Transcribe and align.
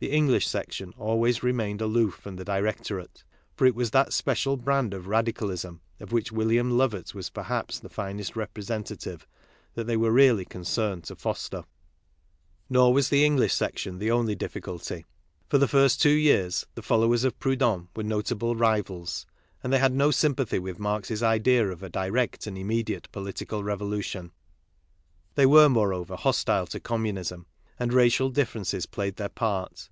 The 0.00 0.12
Eng 0.12 0.28
lish 0.28 0.46
section 0.46 0.92
always 0.98 1.42
remained 1.42 1.80
aloof 1.80 2.16
from 2.16 2.36
the 2.36 2.44
directorate; 2.44 3.24
for 3.54 3.66
it 3.66 3.74
was 3.74 3.90
that 3.92 4.12
special 4.12 4.58
brand 4.58 4.92
of 4.92 5.06
Radicalism 5.06 5.80
of 5.98 6.12
which 6.12 6.30
William 6.30 6.76
Lovett 6.76 7.14
was 7.14 7.30
perhaps 7.30 7.78
the 7.80 7.88
finest 7.88 8.36
representative 8.36 9.26
that 9.72 9.86
they 9.86 9.96
were 9.96 10.12
really 10.12 10.44
conc'erned 10.44 11.04
to 11.04 11.16
foster. 11.16 11.64
Nor 12.68 12.92
was 12.92 13.08
the 13.08 13.20
22 13.20 13.22
KARL 13.22 13.30
MARX 13.30 13.32
English 13.46 13.54
section 13.54 13.98
the 13.98 14.10
only 14.10 14.34
difficulty. 14.34 15.06
For 15.48 15.56
the 15.56 15.66
first 15.66 16.02
two 16.02 16.10
years, 16.10 16.66
the 16.74 16.82
followers 16.82 17.24
of 17.24 17.38
Proudhon 17.38 17.88
were 17.96 18.02
notable 18.02 18.54
rivals, 18.56 19.24
and 19.62 19.72
they 19.72 19.78
had 19.78 19.94
no 19.94 20.10
sympathy 20.10 20.58
with 20.58 20.78
Marx's 20.78 21.22
idea 21.22 21.66
of 21.70 21.82
a 21.82 21.88
direct 21.88 22.46
and 22.46 22.58
immediate 22.58 23.10
political 23.10 23.64
revolution. 23.64 24.32
They 25.34 25.46
were, 25.46 25.70
more 25.70 25.94
over, 25.94 26.14
hostile 26.16 26.66
to 26.66 26.78
Communism; 26.78 27.46
and 27.78 27.90
racial 27.94 28.28
differences 28.28 28.84
played 28.84 29.16
their 29.16 29.30
part. 29.30 29.88